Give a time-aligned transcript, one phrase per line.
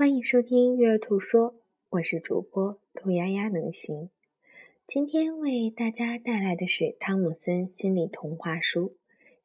[0.00, 1.52] 欢迎收听《育儿兔说》，
[1.90, 4.08] 我是主播兔丫丫能行。
[4.86, 8.96] 今天为大家带来的是汤姆森心理童话书，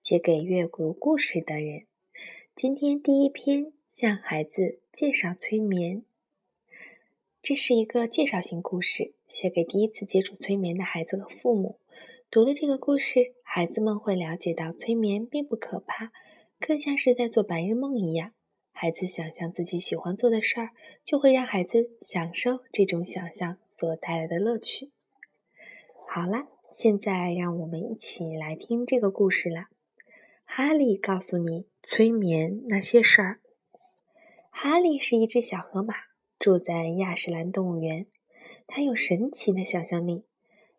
[0.02, 1.84] 写给阅读故事的人。
[2.56, 6.06] 今天第一篇向孩子介绍催眠，
[7.42, 11.80] 这是一个介绍性故事，写给第一次接触催眠的孩子和父母。
[12.32, 16.14] 读了这个故事，孩子们会了解到催眠并不可怕。
[16.62, 18.32] 更像是在做白日梦一样，
[18.78, 20.72] 孩子想象自己喜欢做的事儿，
[21.06, 24.92] 就会让孩子享受这种想象所带来的乐趣。
[26.10, 29.70] 好了，现在让我们一起来听这个故事啦。
[30.44, 33.40] 哈利告诉你催眠那些事儿。
[34.50, 35.96] 哈利是一只小河马，
[36.38, 38.06] 住在亚什兰动物园。
[38.68, 40.26] 它有神奇的想象力。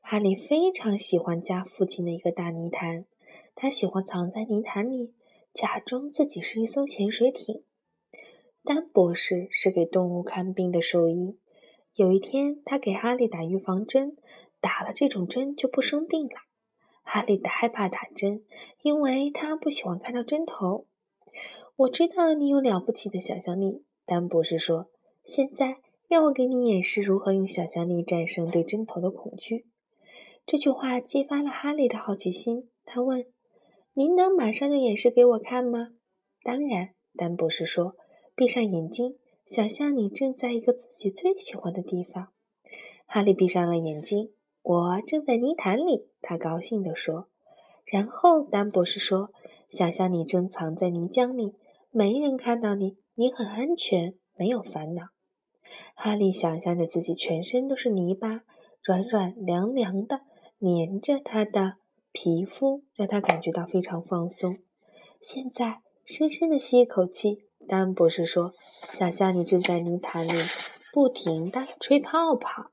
[0.02, 3.06] 哈利非常喜欢家附近的一个大泥潭，
[3.54, 5.14] 他喜欢藏在泥潭里。
[5.54, 7.62] 假装自己是一艘潜水艇。
[8.66, 11.38] 丹博士是给动物看病的兽医。
[11.94, 14.16] 有一天，他给哈利打预防针，
[14.60, 16.34] 打了这种针就不生病了。
[17.04, 18.42] 哈利害怕打针，
[18.82, 20.84] 因为他不喜欢看到针头。
[21.76, 24.88] 我知道你有了不起的想象力，丹博士说。
[25.22, 25.76] 现在
[26.08, 29.66] 让我给你演示如何用想象力战胜对针头的恐惧。
[30.44, 33.26] 这句话激发了哈利的好奇心，他问。
[33.94, 35.90] 您能马上就演示给我看吗？
[36.42, 37.94] 当然，丹博士说。
[38.36, 42.28] 闭上眼睛，想象你正在一个自己最喜欢的地方。
[43.06, 44.34] 哈利闭上了眼睛。
[44.60, 47.28] 我正在泥潭里，他高兴地说。
[47.86, 49.30] 然后，丹博士说
[49.70, 51.54] ：“想象你正藏在泥浆里，
[51.90, 55.04] 没人看到你，你很安全，没有烦恼。”
[55.96, 58.42] 哈利想象着自己全身都是泥巴，
[58.82, 60.20] 软软凉凉的，
[60.60, 61.76] 粘着他的。
[62.12, 64.58] 皮肤让他感觉到非常放松。
[65.22, 67.45] 现在，深深的吸一口气。
[67.66, 68.52] 丹博士说
[68.92, 70.32] ：“想象你正在泥潭里
[70.92, 72.70] 不停地吹泡泡。”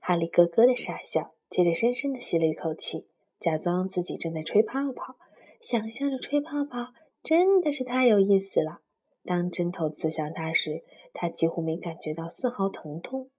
[0.00, 3.06] 哈利咯咯的傻笑，接着深深的吸了一口气，
[3.38, 5.16] 假装自己正在吹泡泡。
[5.60, 8.80] 想象着吹泡泡真的是太有意思了。
[9.24, 13.30] 当针头刺向他时，他几乎没感觉到丝毫疼痛。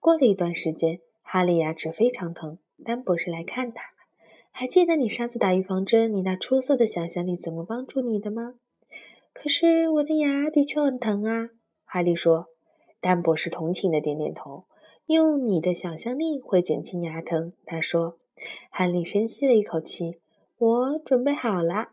[0.00, 2.58] 过了一段时间，哈利牙齿非常疼。
[2.84, 3.82] 丹博士来看他。
[4.50, 8.54] 还记得你上次打预防针，你那出色的想象力怎么帮助你的吗？
[9.34, 11.50] 可是我的牙的确很疼啊，
[11.84, 12.46] 哈利说。
[13.00, 14.64] 丹博士同情的点点头。
[15.06, 18.18] 用你的想象力会减轻牙疼，他说。
[18.70, 20.20] 哈利深吸了一口气。
[20.56, 21.90] 我准备好了。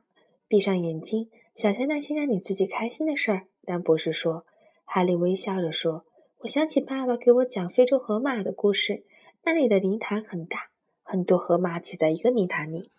[0.47, 4.45] 闭上眼睛，想象那些让你自己开心的事儿，丹博士说。
[4.85, 6.05] 哈利微笑着说
[6.39, 9.03] ：“我想起爸爸给我讲非洲河马的故事，
[9.43, 10.69] 那里的泥潭很大。”
[11.11, 12.89] 很多河马挤在一个泥潭里。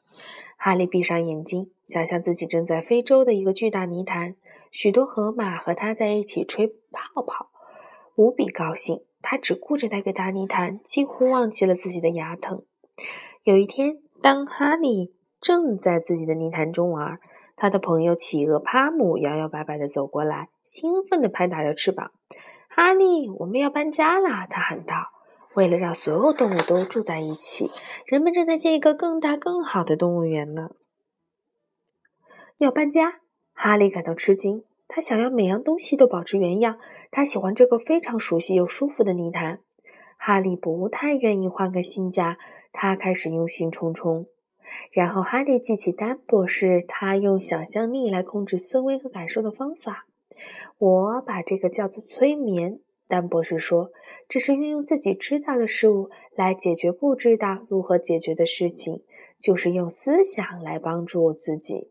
[0.58, 4.36] 哈利闭上眼睛，想象自己正在非洲的一个巨大泥潭，
[4.70, 7.48] 许多河马和他在一起吹泡泡，
[8.14, 9.02] 无比高兴。
[9.22, 12.62] 他只顾着那个大泥潭，几乎忘记了自己的牙疼。
[13.44, 17.18] 有一天，当哈利正在自己的泥潭中玩，
[17.56, 22.12] 他的朋友企鹅帕姆摇摇摆摆地走过来，兴奋地拍打着翅膀。
[22.68, 24.96] “哈利，我们要搬家啦！”他喊道。
[25.54, 27.70] 为了让所有动物都住在一起，
[28.06, 30.70] 人们正在建一个更大、更好的动物园呢。
[32.58, 33.20] 要搬家，
[33.52, 34.64] 哈利感到吃惊。
[34.88, 36.78] 他想要每样东西都保持原样。
[37.10, 39.60] 他喜欢这个非常熟悉又舒服的泥潭。
[40.18, 42.38] 哈利不太愿意换个新家。
[42.72, 44.26] 他开始忧心忡忡。
[44.92, 50.06] 然后，哈利记起丹博士他用想象力来控制思维和感受的方法。
[50.78, 52.80] 我把这个叫做催眠。
[53.12, 53.92] 丹博士说
[54.26, 59.02] ：“这是运用自己知道的事物来解决不知道如何解决的事情，
[59.38, 61.90] 就是用思想来帮助自己。”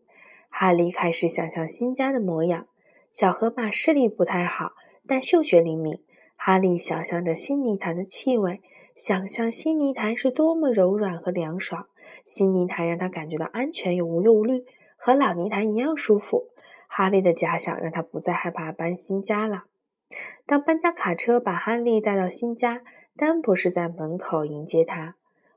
[0.50, 2.66] 哈利开始想象新家的模样。
[3.12, 4.72] 小河马视力不太好，
[5.06, 6.00] 但嗅觉灵敏。
[6.36, 8.60] 哈利想象着新泥潭的气味，
[8.96, 11.86] 想象新泥潭是多么柔软和凉爽。
[12.26, 14.66] 新泥潭让他感觉到安全又无忧无虑，
[14.98, 16.48] 和老泥潭一样舒服。
[16.88, 19.66] 哈利的假想让他不再害怕搬新家了。
[20.46, 22.82] 当搬家卡车把哈利带到新家，
[23.16, 25.16] 丹博士在门口迎接他。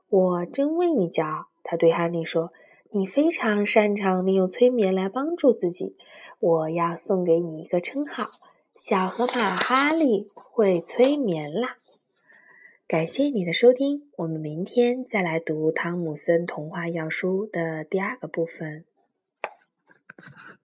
[0.09, 2.53] 我真为你骄傲，他对哈利说
[2.91, 5.95] ：“你非常擅长利用催眠来帮助自己。
[6.39, 8.31] 我要送给你一个称号——
[8.75, 11.77] 小河马哈利会催眠啦！”
[12.87, 18.85] 感谢你的收听，我们明天再来读汤姆森童话要书的第二个部分。